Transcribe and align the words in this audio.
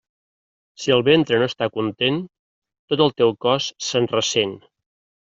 Si 0.85 0.93
el 0.93 1.03
ventre 1.09 1.37
no 1.43 1.49
està 1.51 1.67
content, 1.75 2.17
tot 2.95 3.05
el 3.07 3.13
teu 3.21 3.35
cos 3.47 3.69
se'n 3.89 4.09
ressent. 4.15 4.57